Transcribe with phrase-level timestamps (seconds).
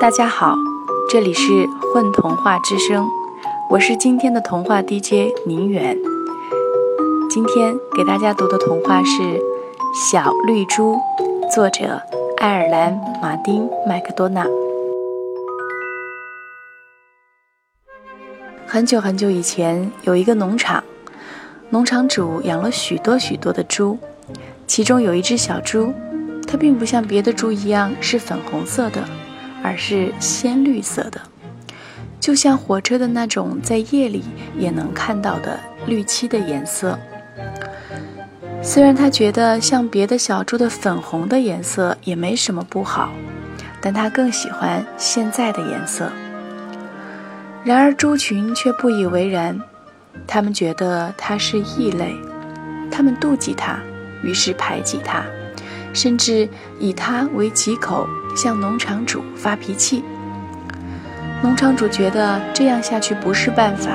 [0.00, 0.56] 大家好，
[1.08, 3.06] 这里是混童话之声，
[3.70, 5.96] 我是今天的童话 DJ 宁远。
[7.30, 9.22] 今天给大家读的童话是
[9.94, 10.96] 《小绿猪》，
[11.54, 12.02] 作者
[12.38, 14.44] 爱尔兰马丁麦克多纳。
[18.66, 20.82] 很久很久以前，有一个农场，
[21.70, 23.96] 农场主养了许多许多的猪，
[24.66, 25.94] 其中有一只小猪，
[26.46, 29.02] 它并不像别的猪一样是粉红色的。
[29.64, 31.18] 而是鲜绿色的，
[32.20, 34.22] 就像火车的那种在夜里
[34.58, 36.98] 也能看到的绿漆的颜色。
[38.62, 43.10] 虽然他觉得像别的小猪的粉红的颜色也没什么不好，
[43.80, 46.12] 但他更喜欢现在的颜色。
[47.64, 49.58] 然而猪群却不以为然，
[50.26, 52.14] 他们觉得它是异类，
[52.90, 53.78] 他们妒忌它，
[54.22, 55.24] 于是排挤它。
[55.94, 56.46] 甚至
[56.78, 60.04] 以他为己口，向农场主发脾气。
[61.42, 63.92] 农场主觉得这样下去不是办法，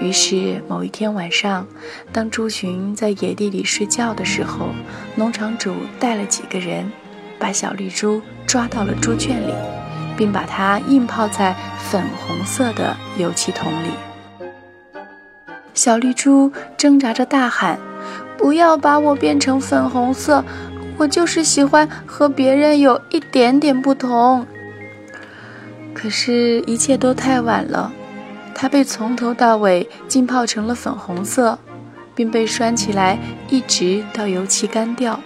[0.00, 1.66] 于是某一天晚上，
[2.12, 4.70] 当猪群在野地里睡觉的时候，
[5.14, 6.90] 农场主带了几个人，
[7.38, 9.52] 把小绿猪抓到了猪圈里，
[10.16, 11.54] 并把它浸泡在
[11.90, 13.90] 粉红色的油漆桶里。
[15.74, 17.78] 小绿猪挣扎着大喊
[18.38, 20.42] ：“不要把我变成粉红色！”
[20.98, 24.46] 我就是喜欢和别人有一点点不同，
[25.92, 27.92] 可是，一切都太晚了。
[28.54, 31.58] 它被从头到尾浸泡成了粉红色，
[32.14, 33.18] 并被拴起来，
[33.50, 35.20] 一直到油漆干掉。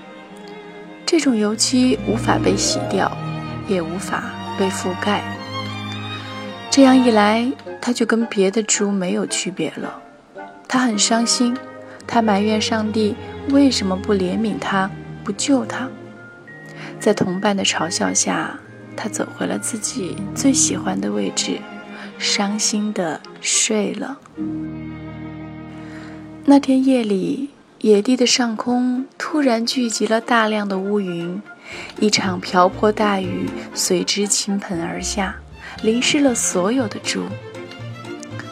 [1.07, 3.11] 这种油漆无法被洗掉，
[3.69, 4.25] 也无法
[4.59, 5.23] 被覆盖。
[6.69, 10.01] 这样一来，它就跟别的猪没有区别了。
[10.67, 11.57] 它很伤心，
[12.07, 13.15] 它埋怨上帝
[13.51, 14.91] 为什么不怜悯它。
[15.25, 15.89] 不救他，
[16.99, 18.59] 在同伴的嘲笑下，
[18.97, 21.59] 他走回了自己最喜欢的位置，
[22.19, 24.19] 伤心的睡了。
[26.45, 31.41] 那天夜里，野地的上空突然聚集了大量的乌云，
[32.01, 35.37] 一场瓢泼大雨随之倾盆而下，
[35.83, 37.23] 淋湿了所有的猪。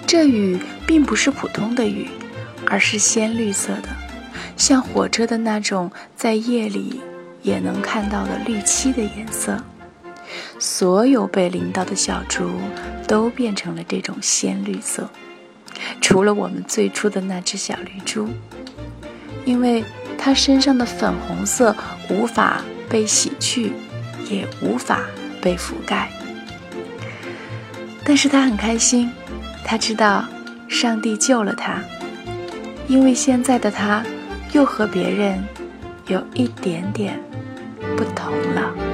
[0.07, 2.09] 这雨并不是普通的雨，
[2.67, 3.89] 而是鲜绿色的。
[4.59, 7.01] 像火车的那种在夜里
[7.43, 9.57] 也能看到的绿漆的颜色，
[10.59, 12.51] 所有被淋到的小猪
[13.07, 15.09] 都变成了这种鲜绿色，
[16.01, 18.29] 除了我们最初的那只小绿猪，
[19.45, 19.85] 因为
[20.19, 21.75] 它身上的粉红色
[22.11, 23.73] 无法被洗去，
[24.29, 25.03] 也无法
[25.41, 26.11] 被覆盖。
[28.05, 29.11] 但是它很开心，
[29.65, 30.25] 它知道
[30.67, 31.81] 上帝救了它，
[32.89, 34.05] 因为现在的它。
[34.53, 35.44] 又和别人
[36.06, 37.20] 有一点点
[37.97, 38.88] 不同了。